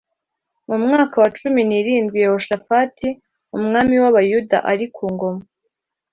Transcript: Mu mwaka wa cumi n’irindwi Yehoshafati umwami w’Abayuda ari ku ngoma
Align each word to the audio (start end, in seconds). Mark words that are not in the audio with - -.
Mu 0.67 0.75
mwaka 0.83 1.15
wa 1.21 1.29
cumi 1.37 1.61
n’irindwi 1.65 2.21
Yehoshafati 2.23 3.07
umwami 3.57 3.95
w’Abayuda 4.03 4.57
ari 4.71 4.85
ku 4.95 5.03
ngoma 5.13 5.43